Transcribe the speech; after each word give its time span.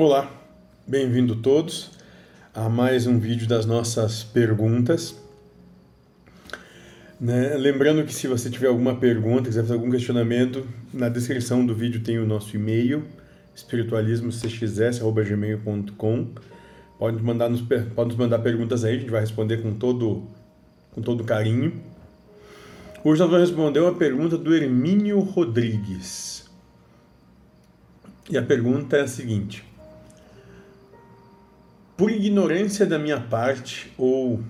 Olá, 0.00 0.30
bem-vindo 0.86 1.34
todos 1.34 1.90
a 2.54 2.68
mais 2.68 3.08
um 3.08 3.18
vídeo 3.18 3.48
das 3.48 3.66
nossas 3.66 4.22
perguntas. 4.22 5.20
Né? 7.20 7.56
Lembrando 7.56 8.04
que 8.04 8.14
se 8.14 8.28
você 8.28 8.48
tiver 8.48 8.68
alguma 8.68 8.94
pergunta, 8.94 9.48
quiser 9.48 9.62
fazer 9.62 9.74
algum 9.74 9.90
questionamento, 9.90 10.64
na 10.94 11.08
descrição 11.08 11.66
do 11.66 11.74
vídeo 11.74 12.00
tem 12.00 12.16
o 12.16 12.24
nosso 12.24 12.54
e-mail, 12.54 13.02
espiritualismocxs.gmail.com. 13.56 16.28
Pode 16.96 17.20
mandar 17.20 17.48
nos, 17.48 17.60
pode 17.60 18.10
nos 18.10 18.16
mandar 18.16 18.38
perguntas 18.38 18.84
aí, 18.84 18.94
a 18.94 18.98
gente 19.00 19.10
vai 19.10 19.22
responder 19.22 19.56
com 19.56 19.74
todo, 19.74 20.28
com 20.92 21.02
todo 21.02 21.24
carinho. 21.24 21.72
Hoje 23.02 23.20
nós 23.20 23.28
vamos 23.28 23.48
responder 23.48 23.80
uma 23.80 23.96
pergunta 23.96 24.38
do 24.38 24.54
Hermínio 24.54 25.18
Rodrigues. 25.18 26.48
E 28.30 28.38
a 28.38 28.42
pergunta 28.42 28.96
é 28.96 29.00
a 29.00 29.08
seguinte: 29.08 29.66
por 31.98 32.12
ignorância 32.12 32.86
da 32.86 32.96
minha 32.96 33.20
parte, 33.20 33.92
ou 33.98 34.40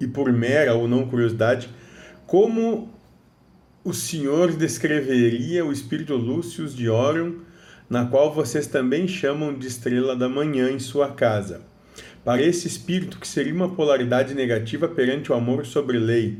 e 0.00 0.06
por 0.06 0.32
mera 0.32 0.74
ou 0.74 0.88
não 0.88 1.06
curiosidade, 1.06 1.68
como 2.26 2.90
o 3.84 3.92
senhor 3.92 4.50
descreveria 4.52 5.66
o 5.66 5.70
espírito 5.70 6.16
Lúcius 6.16 6.74
de 6.74 6.88
Orion, 6.88 7.34
na 7.90 8.06
qual 8.06 8.32
vocês 8.32 8.66
também 8.66 9.06
chamam 9.06 9.52
de 9.52 9.66
estrela 9.66 10.16
da 10.16 10.30
manhã 10.30 10.70
em 10.70 10.78
sua 10.78 11.12
casa? 11.12 11.60
Para 12.24 12.40
esse 12.40 12.66
espírito, 12.68 13.18
que 13.18 13.28
seria 13.28 13.52
uma 13.52 13.68
polaridade 13.68 14.34
negativa 14.34 14.88
perante 14.88 15.30
o 15.30 15.34
amor 15.34 15.66
sobre 15.66 15.98
lei. 15.98 16.38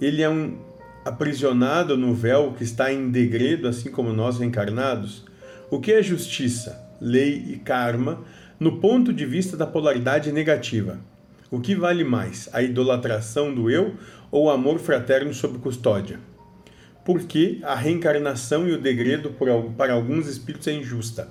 Ele 0.00 0.22
é 0.22 0.30
um 0.30 0.56
aprisionado 1.04 1.94
no 1.94 2.14
véu 2.14 2.54
que 2.56 2.64
está 2.64 2.90
em 2.90 3.10
degredo, 3.10 3.68
assim 3.68 3.90
como 3.90 4.14
nós 4.14 4.38
reencarnados? 4.38 5.26
O 5.70 5.78
que 5.78 5.92
é 5.92 6.02
justiça, 6.02 6.80
lei 7.02 7.44
e 7.48 7.58
karma? 7.58 8.24
No 8.58 8.78
ponto 8.78 9.12
de 9.12 9.26
vista 9.26 9.56
da 9.56 9.66
polaridade 9.66 10.32
negativa. 10.32 10.98
O 11.50 11.60
que 11.60 11.74
vale 11.74 12.04
mais, 12.04 12.48
a 12.52 12.62
idolatração 12.62 13.54
do 13.54 13.70
eu 13.70 13.94
ou 14.30 14.44
o 14.44 14.50
amor 14.50 14.78
fraterno 14.78 15.32
sob 15.34 15.58
custódia? 15.58 16.18
Porque 17.04 17.58
a 17.62 17.74
reencarnação 17.74 18.66
e 18.66 18.72
o 18.72 18.80
degredo 18.80 19.30
para 19.76 19.92
alguns 19.92 20.26
espíritos 20.26 20.66
é 20.68 20.72
injusta. 20.72 21.28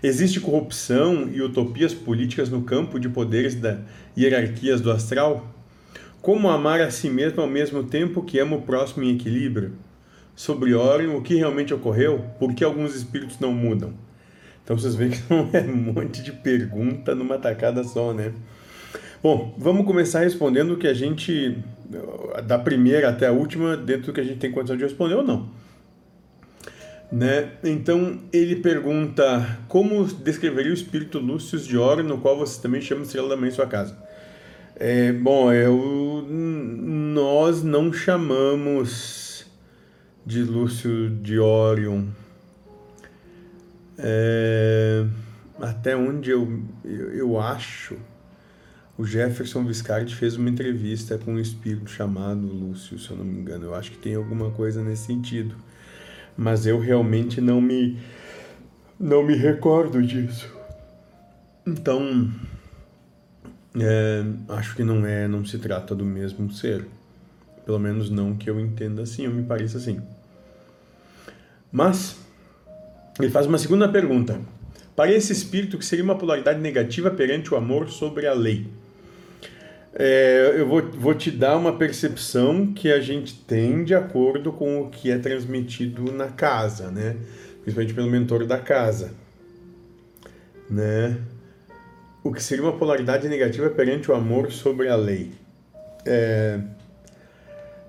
Existe 0.00 0.40
corrupção 0.40 1.28
e 1.28 1.42
utopias 1.42 1.92
políticas 1.92 2.48
no 2.48 2.62
campo 2.62 3.00
de 3.00 3.08
poderes 3.08 3.56
da 3.56 3.80
hierarquias 4.16 4.80
do 4.80 4.92
astral? 4.92 5.52
Como 6.22 6.48
amar 6.48 6.80
a 6.80 6.90
si 6.90 7.10
mesmo 7.10 7.42
ao 7.42 7.48
mesmo 7.48 7.82
tempo 7.82 8.22
que 8.22 8.38
ama 8.38 8.56
o 8.56 8.62
próximo 8.62 9.04
em 9.04 9.16
equilíbrio? 9.16 9.72
Sobre 10.36 10.72
Orion, 10.72 11.16
o 11.16 11.22
que 11.22 11.34
realmente 11.34 11.74
ocorreu? 11.74 12.24
Por 12.38 12.54
que 12.54 12.62
alguns 12.62 12.94
espíritos 12.94 13.40
não 13.40 13.52
mudam? 13.52 13.92
Então 14.64 14.76
vocês 14.76 14.94
veem 14.94 15.10
que 15.10 15.22
não 15.28 15.48
é 15.52 15.60
um 15.62 15.92
monte 15.92 16.22
de 16.22 16.32
pergunta 16.32 17.14
numa 17.14 17.38
tacada 17.38 17.82
só, 17.84 18.12
né? 18.12 18.32
Bom, 19.22 19.54
vamos 19.58 19.84
começar 19.84 20.20
respondendo 20.20 20.74
o 20.74 20.76
que 20.76 20.86
a 20.86 20.94
gente, 20.94 21.58
da 22.46 22.56
primeira 22.56 23.08
até 23.08 23.26
a 23.26 23.32
última, 23.32 23.76
dentro 23.76 24.06
do 24.06 24.12
que 24.12 24.20
a 24.20 24.24
gente 24.24 24.38
tem 24.38 24.52
condição 24.52 24.76
de 24.76 24.84
responder 24.84 25.14
ou 25.14 25.24
não. 25.24 25.48
Né? 27.10 27.52
Então 27.64 28.20
ele 28.32 28.56
pergunta 28.56 29.58
como 29.66 30.04
descreveria 30.04 30.70
o 30.70 30.74
espírito 30.74 31.18
Lúcio 31.18 31.58
de 31.58 31.76
Oro, 31.76 32.04
no 32.04 32.18
qual 32.18 32.38
você 32.38 32.60
também 32.60 32.80
chama 32.80 33.00
de 33.00 33.08
estrela 33.08 33.30
da 33.30 33.36
mãe 33.36 33.48
em 33.48 33.52
sua 33.52 33.66
casa. 33.66 33.96
É, 34.76 35.10
bom, 35.12 35.52
eu, 35.52 36.24
nós 36.28 37.64
não 37.64 37.92
chamamos 37.92 39.46
de 40.24 40.44
Lúcio 40.44 41.10
de 41.10 41.38
Orion 41.40 42.04
é, 43.98 45.04
até 45.60 45.96
onde 45.96 46.30
eu, 46.30 46.62
eu, 46.84 47.12
eu, 47.12 47.40
acho, 47.40 47.96
o 48.96 49.04
Jefferson 49.04 49.64
Viscardi 49.64 50.14
fez 50.14 50.36
uma 50.36 50.48
entrevista 50.48 51.18
com 51.18 51.34
um 51.34 51.38
espírito 51.40 51.90
chamado 51.90 52.46
Lúcio, 52.46 52.98
se 52.98 53.10
eu 53.10 53.16
não 53.16 53.24
me 53.24 53.40
engano. 53.40 53.66
Eu 53.66 53.74
acho 53.74 53.90
que 53.90 53.98
tem 53.98 54.14
alguma 54.14 54.50
coisa 54.52 54.82
nesse 54.82 55.06
sentido. 55.06 55.56
Mas 56.36 56.66
eu 56.66 56.78
realmente 56.78 57.40
não 57.40 57.60
me, 57.60 57.98
não 58.98 59.24
me 59.24 59.34
recordo 59.34 60.00
disso. 60.00 60.48
Então, 61.66 62.30
é, 63.74 64.24
acho 64.50 64.76
que 64.76 64.84
não 64.84 65.04
é, 65.04 65.26
não 65.26 65.44
se 65.44 65.58
trata 65.58 65.94
do 65.94 66.04
mesmo 66.04 66.52
ser. 66.52 66.86
Pelo 67.66 67.80
menos 67.80 68.08
não 68.08 68.36
que 68.36 68.48
eu 68.48 68.58
entenda 68.60 69.02
assim, 69.02 69.24
eu 69.24 69.32
me 69.32 69.42
pareça 69.42 69.76
assim. 69.76 70.00
Mas 71.70 72.16
ele 73.20 73.30
faz 73.30 73.46
uma 73.46 73.58
segunda 73.58 73.88
pergunta. 73.88 74.40
Para 74.94 75.12
esse 75.12 75.32
espírito, 75.32 75.78
que 75.78 75.84
seria 75.84 76.04
uma 76.04 76.16
polaridade 76.16 76.60
negativa 76.60 77.10
perante 77.10 77.52
o 77.52 77.56
amor 77.56 77.88
sobre 77.88 78.26
a 78.26 78.32
lei? 78.32 78.66
É, 79.94 80.54
eu 80.56 80.66
vou, 80.66 80.82
vou 80.82 81.14
te 81.14 81.30
dar 81.30 81.56
uma 81.56 81.76
percepção 81.76 82.72
que 82.72 82.92
a 82.92 83.00
gente 83.00 83.34
tem 83.34 83.84
de 83.84 83.94
acordo 83.94 84.52
com 84.52 84.80
o 84.80 84.90
que 84.90 85.10
é 85.10 85.18
transmitido 85.18 86.12
na 86.12 86.28
casa, 86.28 86.90
né? 86.90 87.16
Principalmente 87.62 87.94
pelo 87.94 88.10
mentor 88.10 88.44
da 88.44 88.58
casa, 88.58 89.12
né? 90.70 91.16
O 92.22 92.32
que 92.32 92.42
seria 92.42 92.64
uma 92.64 92.76
polaridade 92.76 93.28
negativa 93.28 93.70
perante 93.70 94.10
o 94.10 94.14
amor 94.14 94.52
sobre 94.52 94.88
a 94.88 94.96
lei? 94.96 95.32
É, 96.04 96.60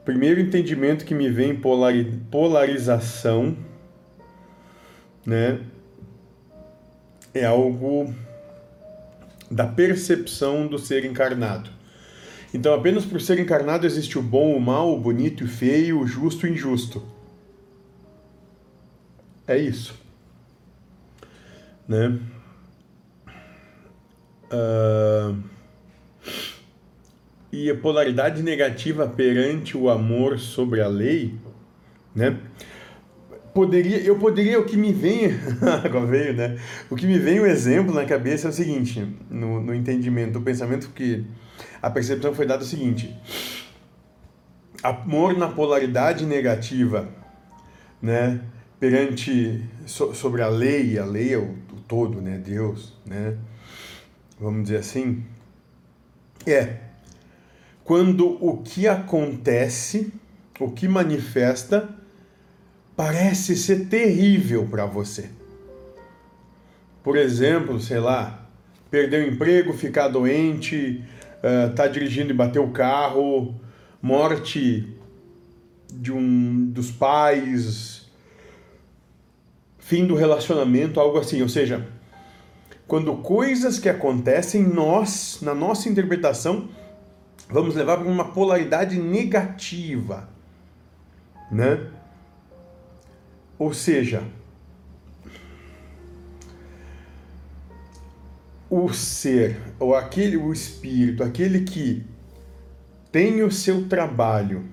primeiro 0.06 0.40
entendimento 0.40 1.06
que 1.06 1.14
me 1.14 1.30
vem 1.30 1.56
polari, 1.56 2.20
polarização 2.32 3.56
né, 5.30 5.62
é 7.36 7.46
algo 7.46 8.12
da 9.50 9.68
percepção 9.68 10.66
do 10.66 10.80
ser 10.80 11.06
encarnado. 11.06 11.70
Então, 12.52 12.74
apenas 12.74 13.06
por 13.06 13.22
ser 13.22 13.40
encarnado 13.40 13.86
existe 13.86 14.18
o 14.18 14.24
bom, 14.24 14.56
o 14.56 14.60
mal, 14.60 14.92
o 14.92 15.00
bonito 15.00 15.44
e 15.44 15.46
o 15.46 15.50
feio, 15.50 16.00
o 16.00 16.08
justo 16.08 16.48
e 16.48 16.50
o 16.50 16.54
injusto. 16.54 17.04
É 19.48 19.56
isso. 19.56 19.94
Né? 21.88 22.20
Uh... 24.52 25.44
E 27.52 27.70
a 27.70 27.76
polaridade 27.76 28.42
negativa 28.44 29.08
perante 29.08 29.76
o 29.76 29.90
amor 29.90 30.40
sobre 30.40 30.82
a 30.82 30.88
lei, 30.88 31.36
né? 32.14 32.38
Poderia, 33.54 34.00
eu 34.00 34.18
poderia, 34.18 34.60
o 34.60 34.66
que 34.66 34.78
me 34.78 34.92
vem, 34.94 35.32
agora 35.84 36.06
veio, 36.06 36.34
né? 36.34 36.58
O 36.90 36.96
que 36.96 37.06
me 37.06 37.18
vem 37.18 37.40
o 37.40 37.44
um 37.44 37.46
exemplo 37.46 37.94
na 37.94 38.06
cabeça 38.06 38.48
é 38.48 38.50
o 38.50 38.54
seguinte, 38.54 39.06
no, 39.30 39.62
no 39.62 39.74
entendimento, 39.74 40.40
o 40.40 40.42
pensamento 40.42 40.90
que 40.90 41.26
a 41.82 41.90
percepção 41.90 42.34
foi 42.34 42.46
dada 42.46 42.64
é 42.64 42.66
o 42.66 42.68
seguinte: 42.68 43.16
amor 44.84 45.38
na 45.38 45.48
polaridade 45.48 46.26
negativa, 46.26 47.10
né? 48.02 48.42
Perante 48.80 49.64
so, 49.86 50.14
sobre 50.14 50.42
a 50.42 50.48
lei, 50.48 50.98
a 50.98 51.06
lei 51.06 51.34
é 51.34 51.38
o, 51.38 51.56
o 51.74 51.82
todo, 51.88 52.22
né? 52.22 52.38
Deus, 52.38 52.94
né? 53.06 53.38
Vamos 54.40 54.64
dizer 54.64 54.78
assim, 54.78 55.24
é 56.48 56.78
quando 57.90 58.38
o 58.46 58.58
que 58.58 58.88
acontece, 58.88 60.14
o 60.60 60.70
que 60.70 60.88
manifesta 60.88 61.90
parece 63.00 63.56
ser 63.56 63.86
terrível 63.86 64.68
para 64.70 64.86
você. 64.86 65.30
Por 67.02 67.16
exemplo, 67.16 67.80
sei 67.80 67.98
lá, 67.98 68.46
perder 68.92 69.24
o 69.24 69.34
emprego, 69.34 69.72
ficar 69.72 70.10
doente, 70.10 71.02
uh, 71.38 71.74
tá 71.74 71.88
dirigindo 71.88 72.32
e 72.32 72.36
bater 72.36 72.60
o 72.60 72.72
carro, 72.72 73.56
morte 74.02 74.98
de 75.88 76.12
um 76.12 76.66
dos 76.66 76.92
pais, 76.92 78.12
fim 79.78 80.06
do 80.06 80.14
relacionamento, 80.14 81.00
algo 81.00 81.20
assim. 81.20 81.42
Ou 81.42 81.48
seja, 81.48 81.88
quando 82.86 83.16
coisas 83.16 83.80
que 83.80 83.88
acontecem, 83.88 84.62
nós, 84.62 85.40
na 85.42 85.56
nossa 85.56 85.88
interpretação, 85.88 86.68
vamos 87.50 87.76
levar 87.76 87.96
para 87.96 88.10
uma 88.10 88.34
polaridade 88.34 89.00
negativa, 89.00 90.28
né? 91.50 91.98
Ou 93.60 93.74
seja, 93.74 94.24
o 98.70 98.94
ser, 98.94 99.58
ou 99.78 99.94
aquele, 99.94 100.38
o 100.38 100.54
espírito, 100.54 101.24
aquele 101.24 101.62
que 101.62 102.06
tem 103.12 103.44
o 103.44 103.52
seu 103.52 103.88
trabalho 103.88 104.64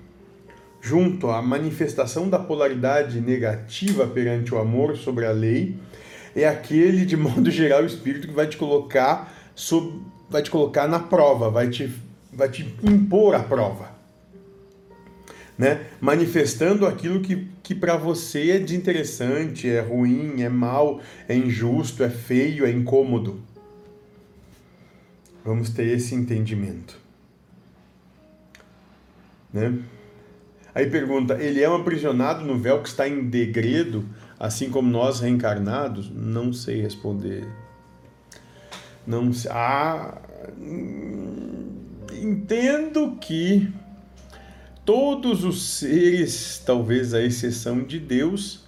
junto 0.79 1.29
à 1.29 1.41
manifestação 1.41 2.29
da 2.29 2.39
polaridade 2.39 3.19
negativa 3.19 4.07
perante 4.07 4.53
o 4.53 4.57
amor 4.57 4.95
sobre 4.95 5.25
a 5.25 5.31
lei, 5.31 5.77
é 6.35 6.47
aquele, 6.47 7.05
de 7.05 7.17
modo 7.17 7.49
geral, 7.49 7.83
o 7.83 7.87
espírito 7.87 8.27
que 8.27 8.33
vai 8.33 8.47
te 8.47 8.55
colocar 8.55 9.33
sob, 9.55 10.01
vai 10.29 10.41
te 10.41 10.51
colocar 10.51 10.87
na 10.87 10.99
prova, 10.99 11.49
vai 11.49 11.69
te, 11.69 11.91
vai 12.31 12.47
te 12.47 12.73
impor 12.83 13.35
a 13.35 13.43
prova. 13.43 13.97
Né? 15.57 15.87
Manifestando 15.99 16.85
aquilo 16.85 17.19
que, 17.19 17.47
que 17.67 17.75
para 17.75 17.97
você 17.97 18.51
é 18.51 18.59
desinteressante, 18.59 19.69
é 19.69 19.81
ruim, 19.81 20.41
é 20.41 20.47
mal, 20.47 21.01
é 21.27 21.35
injusto, 21.35 22.01
é 22.01 22.09
feio, 22.09 22.65
é 22.65 22.71
incômodo. 22.71 23.41
Vamos 25.43 25.69
ter 25.71 25.85
esse 25.87 26.15
entendimento. 26.15 26.97
Né? 29.51 29.79
Aí 30.73 30.89
pergunta: 30.89 31.33
ele 31.33 31.61
é 31.61 31.69
um 31.69 31.75
aprisionado 31.75 32.45
no 32.45 32.57
véu 32.57 32.81
que 32.81 32.87
está 32.87 33.05
em 33.05 33.25
degredo, 33.25 34.05
assim 34.39 34.69
como 34.69 34.89
nós 34.89 35.19
reencarnados? 35.19 36.09
Não 36.09 36.53
sei 36.53 36.81
responder. 36.81 37.45
Não 39.05 39.33
sei. 39.33 39.51
Ah, 39.51 40.21
entendo 42.13 43.17
que 43.19 43.69
todos 44.87 45.43
os 45.43 45.61
seres, 45.63 46.63
talvez 46.65 47.13
à 47.13 47.21
exceção 47.21 47.83
de 47.83 47.99
Deus, 47.99 48.65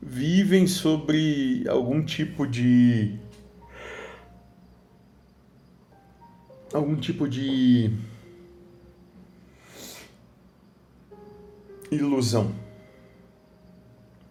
vivem 0.00 0.68
sobre 0.68 1.64
algum 1.68 2.04
tipo 2.04 2.46
de 2.46 3.18
algum 6.72 6.94
tipo 6.94 7.28
de 7.28 7.90
ilusão, 11.90 12.54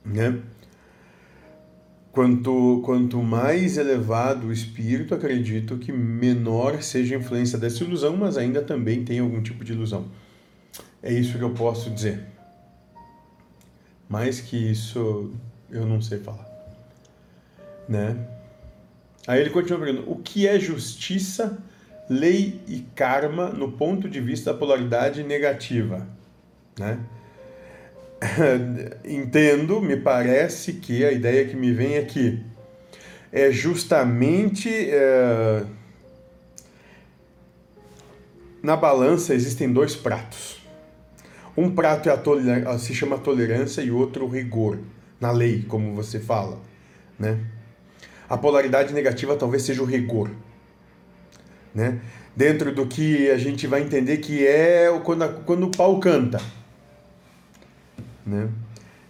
né? 0.06 0.42
Quanto, 2.13 2.81
quanto 2.86 3.21
mais 3.21 3.77
elevado 3.77 4.48
o 4.48 4.54
espírito, 4.54 5.13
acredito 5.13 5.77
que 5.77 5.92
menor 5.92 6.81
seja 6.81 7.18
a 7.18 7.19
influência 7.19 7.57
dessa 7.60 7.83
ilusão, 7.83 8.16
mas 8.16 8.38
ainda 8.38 8.62
também 8.62 9.04
tem 9.04 9.19
algum 9.19 9.44
tipo 9.44 9.66
de 9.66 9.74
ilusão. 9.74 10.07
É 11.01 11.12
isso 11.12 11.38
que 11.38 11.44
eu 11.44 11.54
posso 11.54 11.89
dizer. 11.89 12.25
Mais 14.07 14.42
que 14.42 14.57
isso, 14.57 15.31
eu 15.69 15.86
não 15.86 16.01
sei 16.01 16.19
falar. 16.19 16.48
Né? 17.88 18.18
Aí 19.27 19.39
ele 19.39 19.50
continua 19.50 19.80
perguntando: 19.80 20.12
o 20.12 20.18
que 20.18 20.48
é 20.48 20.60
justiça, 20.60 21.57
lei 22.10 22.60
e 22.68 22.81
karma 22.95 23.50
no 23.50 23.71
ponto 23.71 24.10
de 24.10 24.19
vista 24.19 24.51
da 24.51 24.57
polaridade 24.57 25.24
negativa? 25.24 26.07
Né? 26.77 27.00
Entendo, 29.06 29.81
me 29.81 29.95
parece 29.95 30.74
que 30.74 31.06
a 31.06 31.12
ideia 31.12 31.48
que 31.48 31.56
me 31.56 31.71
vem 31.71 31.98
aqui 31.98 32.44
é 33.31 33.51
justamente. 33.51 34.69
É... 34.69 35.66
Na 38.62 38.75
balança 38.75 39.33
existem 39.33 39.71
dois 39.71 39.95
pratos. 39.95 40.59
Um 41.60 41.70
prato 41.70 42.10
é 42.10 42.14
a 42.14 42.80
se 42.80 42.96
chama 42.96 43.18
tolerância 43.18 43.82
e 43.82 43.92
outro 43.92 44.26
rigor, 44.30 44.80
na 45.20 45.30
lei, 45.30 45.66
como 45.68 45.94
você 45.94 46.18
fala. 46.18 46.58
Né? 47.20 47.38
A 48.30 48.38
polaridade 48.38 48.94
negativa 48.94 49.36
talvez 49.36 49.64
seja 49.64 49.82
o 49.82 49.86
rigor. 49.86 50.32
Né? 51.76 52.00
Dentro 52.34 52.74
do 52.74 52.88
que 52.88 53.30
a 53.30 53.38
gente 53.38 53.68
vai 53.68 53.82
entender 53.82 54.20
que 54.20 54.48
é 54.48 54.88
quando, 55.04 55.24
a, 55.24 55.28
quando 55.28 55.66
o 55.66 55.70
pau 55.70 56.00
canta. 56.00 56.40
Né? 58.26 58.48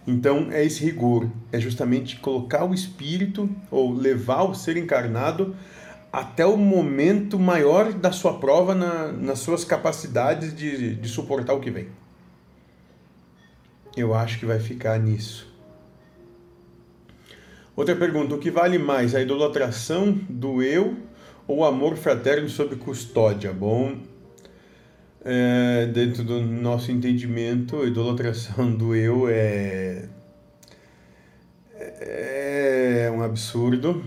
Então 0.07 0.47
é 0.51 0.65
esse 0.65 0.83
rigor, 0.83 1.29
é 1.51 1.59
justamente 1.59 2.17
colocar 2.17 2.65
o 2.65 2.73
espírito 2.73 3.47
ou 3.69 3.93
levar 3.93 4.41
o 4.41 4.55
ser 4.55 4.75
encarnado 4.75 5.55
até 6.11 6.47
o 6.47 6.57
momento 6.57 7.37
maior 7.37 7.93
da 7.93 8.11
sua 8.11 8.39
prova 8.39 8.73
na, 8.73 9.11
nas 9.11 9.37
suas 9.37 9.63
capacidades 9.63 10.55
de, 10.55 10.95
de 10.95 11.07
suportar 11.07 11.53
o 11.53 11.59
que 11.59 11.69
vem. 11.69 11.99
Eu 13.99 14.13
acho 14.13 14.39
que 14.39 14.45
vai 14.45 14.59
ficar 14.59 14.97
nisso. 14.97 15.45
Outra 17.75 17.95
pergunta: 17.95 18.33
o 18.33 18.39
que 18.39 18.49
vale 18.49 18.77
mais, 18.77 19.13
a 19.13 19.21
idolatração 19.21 20.11
do 20.29 20.63
eu 20.63 20.97
ou 21.45 21.59
o 21.59 21.65
amor 21.65 21.97
fraterno 21.97 22.47
sob 22.47 22.77
custódia? 22.77 23.51
Bom, 23.51 23.97
é, 25.23 25.85
dentro 25.87 26.23
do 26.23 26.39
nosso 26.39 26.91
entendimento, 26.91 27.81
a 27.81 27.85
idolatração 27.85 28.71
do 28.73 28.95
eu 28.95 29.27
é, 29.27 30.07
é 31.75 33.11
um 33.13 33.21
absurdo. 33.21 34.03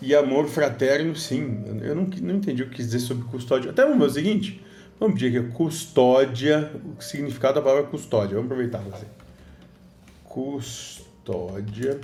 E 0.00 0.16
amor 0.16 0.48
fraterno, 0.48 1.14
sim. 1.14 1.62
Eu 1.82 1.94
não, 1.94 2.10
não 2.20 2.34
entendi 2.34 2.64
o 2.64 2.68
que 2.68 2.76
quis 2.76 2.86
dizer 2.86 2.98
sobre 2.98 3.24
custódia. 3.28 3.70
Até 3.70 3.86
o 3.86 4.10
seguinte: 4.10 4.60
Vamos 5.02 5.20
pedir 5.20 5.36
aqui 5.36 5.50
custódia, 5.50 6.70
o 6.96 7.02
significado 7.02 7.54
da 7.54 7.60
palavra 7.60 7.90
custódia. 7.90 8.36
Vamos 8.36 8.44
aproveitar 8.44 8.78
você. 8.78 9.04
Custódia, 10.22 12.00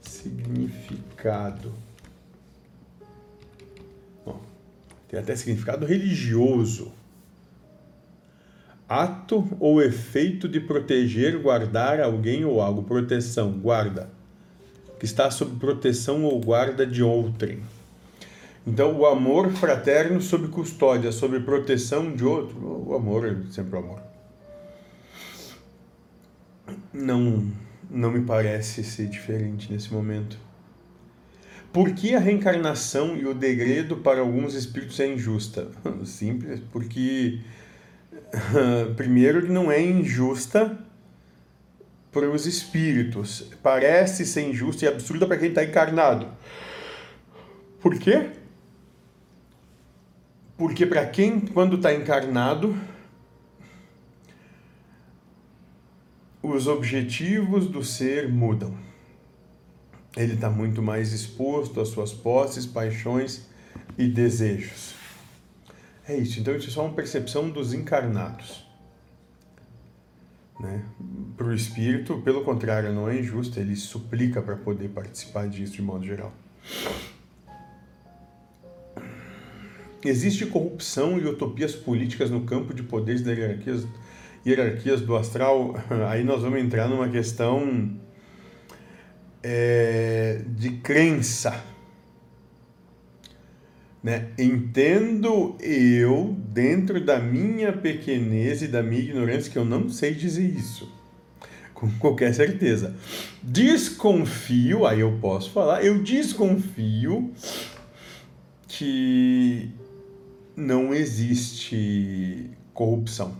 significado. 0.00 1.72
Bom, 4.26 4.40
tem 5.06 5.20
até 5.20 5.36
significado 5.36 5.86
religioso. 5.86 6.90
Ato 8.88 9.46
ou 9.60 9.80
efeito 9.80 10.48
de 10.48 10.58
proteger, 10.58 11.40
guardar 11.40 12.00
alguém 12.00 12.44
ou 12.44 12.60
algo. 12.60 12.82
Proteção, 12.82 13.52
guarda. 13.52 14.10
Que 14.98 15.04
está 15.04 15.30
sob 15.30 15.60
proteção 15.60 16.24
ou 16.24 16.40
guarda 16.40 16.84
de 16.84 17.04
outrem. 17.04 17.62
Então, 18.66 18.96
o 18.96 19.06
amor 19.06 19.50
fraterno 19.50 20.20
sob 20.20 20.48
custódia, 20.48 21.10
sob 21.10 21.40
proteção 21.40 22.14
de 22.14 22.24
outro, 22.24 22.56
o 22.86 22.94
amor 22.94 23.26
é 23.26 23.36
sempre 23.50 23.76
o 23.76 23.78
amor. 23.78 24.00
Não, 26.92 27.50
não 27.90 28.10
me 28.10 28.20
parece 28.20 28.84
ser 28.84 29.08
diferente 29.08 29.72
nesse 29.72 29.92
momento. 29.92 30.38
Por 31.72 31.92
que 31.92 32.14
a 32.14 32.20
reencarnação 32.20 33.16
e 33.16 33.26
o 33.26 33.34
degredo 33.34 33.96
para 33.96 34.20
alguns 34.20 34.54
espíritos 34.54 35.00
é 35.00 35.06
injusta? 35.06 35.68
Simples, 36.04 36.60
porque 36.70 37.40
primeiro 38.96 39.50
não 39.50 39.72
é 39.72 39.82
injusta 39.82 40.78
para 42.12 42.30
os 42.30 42.46
espíritos, 42.46 43.48
parece 43.62 44.26
ser 44.26 44.42
injusta 44.42 44.84
e 44.84 44.88
absurda 44.88 45.26
para 45.26 45.38
quem 45.38 45.48
está 45.48 45.64
encarnado. 45.64 46.28
Por 47.80 47.98
quê? 47.98 48.30
Porque 50.62 50.86
para 50.86 51.04
quem, 51.04 51.40
quando 51.40 51.74
está 51.74 51.92
encarnado, 51.92 52.72
os 56.40 56.68
objetivos 56.68 57.66
do 57.66 57.82
ser 57.82 58.28
mudam. 58.28 58.72
Ele 60.16 60.34
está 60.34 60.48
muito 60.48 60.80
mais 60.80 61.12
exposto 61.12 61.80
às 61.80 61.88
suas 61.88 62.12
posses, 62.12 62.64
paixões 62.64 63.44
e 63.98 64.06
desejos. 64.06 64.94
É 66.06 66.16
isso. 66.16 66.38
Então, 66.38 66.54
isso 66.54 66.68
é 66.68 66.70
só 66.70 66.86
uma 66.86 66.94
percepção 66.94 67.50
dos 67.50 67.74
encarnados. 67.74 68.64
Né? 70.60 70.84
Para 71.36 71.48
o 71.48 71.54
espírito, 71.54 72.22
pelo 72.22 72.44
contrário, 72.44 72.92
não 72.92 73.08
é 73.08 73.18
injusto, 73.18 73.58
ele 73.58 73.74
suplica 73.74 74.40
para 74.40 74.54
poder 74.54 74.90
participar 74.90 75.48
disso 75.48 75.72
de 75.72 75.82
modo 75.82 76.06
geral. 76.06 76.32
Existe 80.04 80.46
corrupção 80.46 81.18
e 81.18 81.24
utopias 81.24 81.74
políticas 81.74 82.28
no 82.30 82.42
campo 82.42 82.74
de 82.74 82.82
poderes 82.82 83.22
das 83.22 83.38
hierarquias, 83.38 83.86
hierarquias 84.44 85.00
do 85.00 85.14
astral? 85.14 85.76
Aí 86.08 86.24
nós 86.24 86.42
vamos 86.42 86.60
entrar 86.60 86.88
numa 86.88 87.08
questão 87.08 87.96
é, 89.42 90.40
de 90.48 90.70
crença. 90.70 91.64
Né? 94.02 94.30
Entendo 94.36 95.56
eu, 95.60 96.36
dentro 96.48 97.00
da 97.00 97.20
minha 97.20 97.72
pequenez 97.72 98.60
e 98.60 98.66
da 98.66 98.82
minha 98.82 99.00
ignorância, 99.00 99.52
que 99.52 99.56
eu 99.56 99.64
não 99.64 99.88
sei 99.88 100.12
dizer 100.12 100.44
isso, 100.44 100.92
com 101.72 101.88
qualquer 101.98 102.34
certeza. 102.34 102.96
Desconfio, 103.40 104.84
aí 104.84 104.98
eu 104.98 105.16
posso 105.20 105.52
falar, 105.52 105.84
eu 105.84 106.02
desconfio 106.02 107.32
que 108.66 109.70
não 110.56 110.94
existe 110.94 112.50
corrupção. 112.74 113.36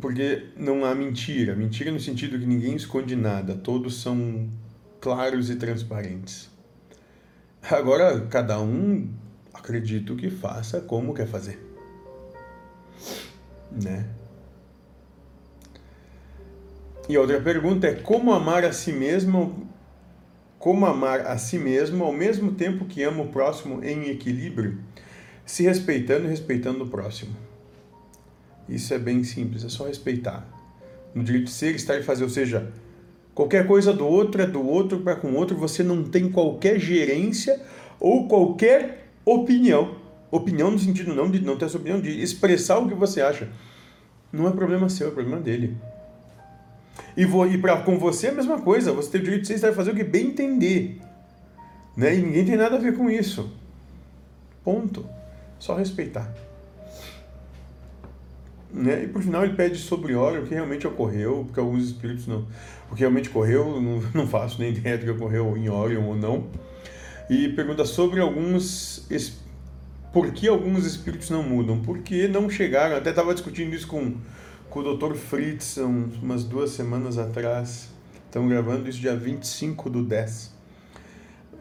Porque 0.00 0.48
não 0.56 0.84
há 0.84 0.94
mentira. 0.94 1.54
Mentira 1.54 1.90
no 1.90 2.00
sentido 2.00 2.38
que 2.38 2.46
ninguém 2.46 2.74
esconde 2.74 3.14
nada, 3.14 3.54
todos 3.54 4.00
são 4.00 4.48
claros 5.00 5.50
e 5.50 5.56
transparentes. 5.56 6.50
Agora, 7.70 8.20
cada 8.26 8.60
um 8.60 9.08
acredito 9.52 10.16
que 10.16 10.30
faça 10.30 10.80
como 10.80 11.14
quer 11.14 11.26
fazer. 11.26 11.58
Né? 13.70 14.08
E 17.08 17.16
outra 17.18 17.40
pergunta 17.40 17.86
é 17.86 17.94
como 17.94 18.32
amar 18.32 18.64
a 18.64 18.72
si 18.72 18.92
mesmo 18.92 19.68
como 20.62 20.86
amar 20.86 21.26
a 21.26 21.36
si 21.38 21.58
mesmo 21.58 22.04
ao 22.04 22.12
mesmo 22.12 22.52
tempo 22.52 22.84
que 22.84 23.02
ama 23.02 23.24
o 23.24 23.26
próximo 23.26 23.82
em 23.82 24.08
equilíbrio, 24.10 24.78
se 25.44 25.64
respeitando 25.64 26.26
e 26.26 26.28
respeitando 26.28 26.84
o 26.84 26.88
próximo. 26.88 27.34
Isso 28.68 28.94
é 28.94 28.98
bem 28.98 29.24
simples, 29.24 29.64
é 29.64 29.68
só 29.68 29.88
respeitar. 29.88 30.46
no 31.12 31.24
direito 31.24 31.46
de 31.46 31.50
ser, 31.50 31.74
estar 31.74 31.98
e 31.98 32.04
fazer, 32.04 32.22
ou 32.22 32.30
seja, 32.30 32.72
qualquer 33.34 33.66
coisa 33.66 33.92
do 33.92 34.06
outro 34.06 34.40
é 34.40 34.46
do 34.46 34.64
outro 34.64 35.00
para 35.00 35.16
com 35.16 35.32
o 35.32 35.34
outro, 35.34 35.56
você 35.56 35.82
não 35.82 36.04
tem 36.04 36.30
qualquer 36.30 36.78
gerência 36.78 37.60
ou 37.98 38.28
qualquer 38.28 39.08
opinião. 39.24 39.96
Opinião 40.30 40.70
no 40.70 40.78
sentido 40.78 41.12
não 41.12 41.28
de 41.28 41.40
não 41.40 41.56
ter 41.56 41.64
essa 41.64 41.76
opinião, 41.76 42.00
de 42.00 42.22
expressar 42.22 42.78
o 42.78 42.88
que 42.88 42.94
você 42.94 43.20
acha. 43.20 43.48
Não 44.32 44.46
é 44.46 44.52
problema 44.52 44.88
seu, 44.88 45.08
é 45.08 45.10
problema 45.10 45.40
dele. 45.40 45.76
E, 47.16 47.24
vou, 47.24 47.46
com 47.84 47.98
você 47.98 48.28
é 48.28 48.30
a 48.30 48.34
mesma 48.34 48.60
coisa, 48.60 48.92
você 48.92 49.10
tem 49.10 49.20
o 49.20 49.24
direito 49.24 49.46
de 49.46 49.54
e 49.54 49.72
fazer 49.72 49.90
o 49.90 49.94
que 49.94 50.04
bem 50.04 50.28
entender. 50.28 51.00
Né? 51.96 52.14
E 52.14 52.22
ninguém 52.22 52.44
tem 52.44 52.56
nada 52.56 52.76
a 52.76 52.78
ver 52.78 52.96
com 52.96 53.10
isso. 53.10 53.52
Ponto. 54.64 55.04
Só 55.58 55.76
respeitar. 55.76 56.32
Né? 58.72 59.04
E 59.04 59.08
por 59.08 59.22
final 59.22 59.44
ele 59.44 59.54
pede 59.54 59.78
sobre 59.78 60.14
óleo 60.14 60.42
o 60.42 60.46
que 60.46 60.54
realmente 60.54 60.86
ocorreu, 60.86 61.44
porque 61.44 61.60
alguns 61.60 61.84
espíritos 61.84 62.26
não. 62.26 62.46
O 62.90 62.94
que 62.94 63.00
realmente 63.00 63.28
ocorreu, 63.28 63.78
não, 63.80 64.00
não 64.14 64.26
faço 64.26 64.58
nem 64.60 64.70
ideia 64.70 64.96
do 64.96 65.04
que 65.04 65.10
ocorreu 65.10 65.56
em 65.56 65.68
Orion 65.68 66.04
ou 66.04 66.16
não. 66.16 66.46
E 67.28 67.48
pergunta 67.50 67.84
sobre 67.84 68.20
alguns. 68.20 69.06
Por 70.12 70.30
que 70.32 70.48
alguns 70.48 70.84
espíritos 70.84 71.30
não 71.30 71.42
mudam? 71.42 71.80
Porque 71.80 72.28
não 72.28 72.48
chegaram. 72.48 72.96
Até 72.96 73.10
estava 73.10 73.32
discutindo 73.32 73.74
isso 73.74 73.86
com, 73.86 74.14
com 74.72 74.80
o 74.80 74.96
Dr. 74.96 75.14
Fritz 75.14 75.76
umas 75.76 76.44
duas 76.44 76.70
semanas 76.70 77.18
atrás. 77.18 77.90
Estamos 78.24 78.50
gravando 78.50 78.88
isso 78.88 78.98
dia 78.98 79.14
25 79.14 79.90
do 79.90 80.02
10. 80.02 80.50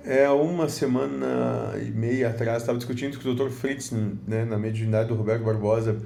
É, 0.05 0.29
uma 0.29 0.69
semana 0.69 1.73
e 1.85 1.91
meia 1.91 2.29
atrás, 2.29 2.63
estava 2.63 2.77
discutindo 2.77 3.19
com 3.19 3.29
o 3.29 3.35
Dr. 3.35 3.49
Fritz, 3.49 3.91
né, 3.91 4.45
na 4.45 4.57
mediunidade 4.57 5.09
do 5.09 5.15
Roberto 5.15 5.43
Barbosa, 5.43 6.01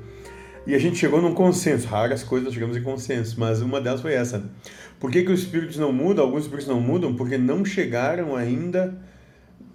e 0.65 0.73
a 0.73 0.79
gente 0.79 0.97
chegou 0.97 1.21
num 1.21 1.35
consenso. 1.35 1.87
Raras 1.87 2.23
coisas 2.23 2.51
chegamos 2.51 2.75
em 2.75 2.81
consenso, 2.81 3.39
mas 3.39 3.61
uma 3.61 3.79
delas 3.79 4.01
foi 4.01 4.13
essa. 4.13 4.43
Por 4.99 5.11
que, 5.11 5.21
que 5.21 5.31
os 5.31 5.41
espíritos 5.41 5.77
não 5.77 5.93
mudam? 5.93 6.25
Alguns 6.25 6.45
espíritos 6.45 6.67
não 6.67 6.81
mudam 6.81 7.15
porque 7.15 7.37
não 7.37 7.63
chegaram 7.63 8.35
ainda 8.35 8.99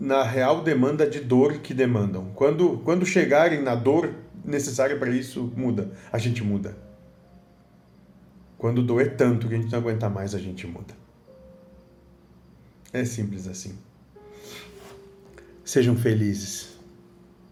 na 0.01 0.25
real 0.25 0.65
demanda 0.65 1.09
de 1.09 1.21
dor 1.21 1.59
que 1.59 1.73
demandam. 1.73 2.33
Quando, 2.35 2.79
quando 2.85 3.07
chegarem 3.07 3.63
na 3.63 3.77
dor 3.77 4.11
necessária 4.45 4.97
para 4.97 5.11
isso, 5.11 5.53
muda. 5.57 5.93
A 6.13 6.19
gente 6.19 6.43
muda. 6.43 6.90
Quando 8.61 8.83
doer 8.83 9.17
tanto 9.17 9.49
que 9.49 9.55
a 9.55 9.57
gente 9.57 9.73
não 9.73 9.79
aguenta 9.79 10.11
mais, 10.11 10.35
a 10.35 10.39
gente 10.39 10.67
muda. 10.67 10.95
É 12.93 13.07
simples 13.07 13.49
assim. 13.49 13.79
Sejam 15.65 15.97
felizes. 15.97 16.79